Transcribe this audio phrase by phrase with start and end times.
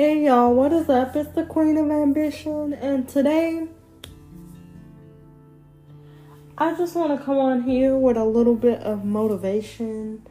[0.00, 1.14] Hey y'all, what is up?
[1.14, 3.68] It's the Queen of Ambition, and today
[6.56, 10.26] I just want to come on here with a little bit of motivation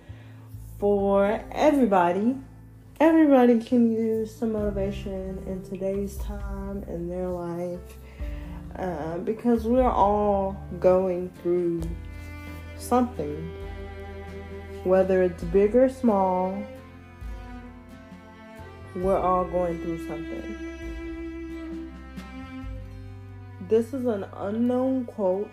[0.79, 2.35] for everybody.
[2.99, 7.95] Everybody can use some motivation in today's time in their life
[8.75, 11.83] uh, because we're all going through
[12.79, 13.51] something,
[14.83, 16.59] whether it's big or small
[18.95, 20.69] we're all going through something.
[23.67, 25.51] This is an unknown quote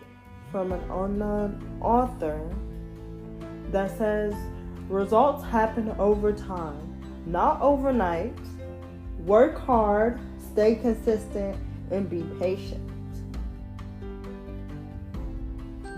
[0.51, 2.41] from an unknown author
[3.71, 4.35] that says
[4.89, 8.33] results happen over time, not overnight.
[9.19, 10.21] Work hard,
[10.53, 11.59] stay consistent,
[11.91, 12.81] and be patient.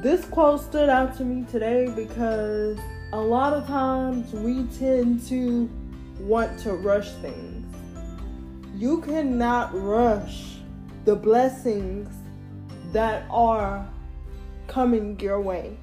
[0.03, 2.79] This quote stood out to me today because
[3.13, 5.69] a lot of times we tend to
[6.21, 7.75] want to rush things.
[8.75, 10.57] You cannot rush
[11.05, 12.09] the blessings
[12.93, 13.89] that are
[14.67, 15.77] coming your way.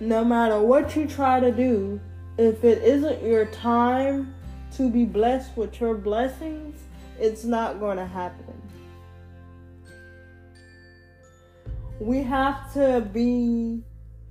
[0.00, 2.00] No matter what you try to do,
[2.38, 4.34] if it isn't your time
[4.76, 6.80] to be blessed with your blessings,
[7.18, 8.54] it's not going to happen.
[11.98, 13.82] We have to be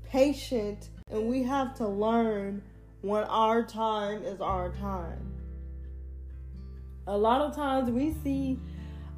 [0.10, 2.64] patient and we have to learn
[3.02, 5.39] when our time is our time
[7.10, 8.60] a lot of times we see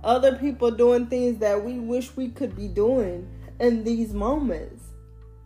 [0.01, 3.27] other people doing things that we wish we could be doing
[3.59, 4.85] in these moments.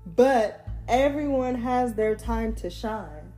[0.05, 3.33] But everyone has their time to shine.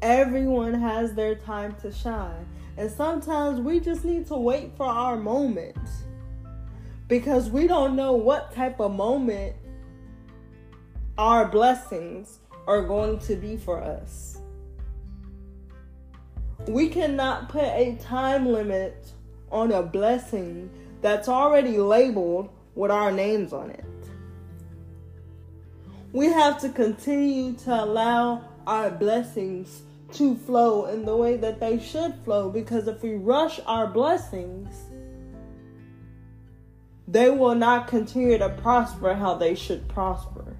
[0.00, 2.48] Everyone has their time to shine.
[2.78, 5.76] And sometimes we just need to wait for our moment
[7.06, 9.54] because we don't know what type of moment
[11.18, 14.41] our blessings are going to be for us.
[16.68, 19.12] We cannot put a time limit
[19.50, 20.70] on a blessing
[21.00, 23.84] that's already labeled with our names on it.
[26.12, 29.82] We have to continue to allow our blessings
[30.12, 34.74] to flow in the way that they should flow because if we rush our blessings,
[37.08, 40.56] they will not continue to prosper how they should prosper.